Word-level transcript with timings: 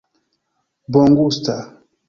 bongusta 0.91 1.55